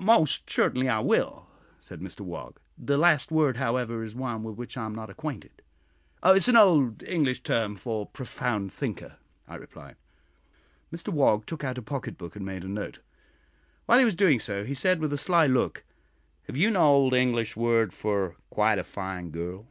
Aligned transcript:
"Most 0.00 0.48
certainly 0.48 0.88
I 0.88 1.00
will," 1.00 1.48
said 1.78 2.00
Mr 2.00 2.20
Wog; 2.22 2.58
"the 2.78 2.96
last 2.96 3.30
word, 3.30 3.58
however, 3.58 4.02
is 4.02 4.14
one 4.14 4.42
with 4.42 4.56
which 4.56 4.74
I 4.78 4.86
am 4.86 4.94
not 4.94 5.10
acquainted." 5.10 5.60
"It 6.24 6.34
is 6.38 6.48
an 6.48 6.56
old 6.56 7.02
English 7.02 7.42
term 7.42 7.76
for 7.76 8.06
profound 8.06 8.72
thinker," 8.72 9.18
I 9.46 9.56
replied. 9.56 9.96
Mr 10.90 11.10
Wog 11.10 11.44
took 11.44 11.62
out 11.62 11.76
a 11.76 11.82
pocket 11.82 12.16
book, 12.16 12.34
and 12.34 12.46
made 12.46 12.64
a 12.64 12.68
note; 12.68 13.00
while 13.84 13.98
he 13.98 14.06
was 14.06 14.14
doing 14.14 14.38
so, 14.40 14.64
he 14.64 14.72
said, 14.72 14.98
with 14.98 15.12
a 15.12 15.18
sly 15.18 15.46
look, 15.46 15.84
"Have 16.46 16.56
you 16.56 16.68
an 16.68 16.76
old 16.78 17.12
English 17.12 17.54
word 17.54 17.92
for 17.92 18.36
'quite 18.48 18.78
a 18.78 18.84
fine 18.84 19.30
gurl'?" 19.30 19.66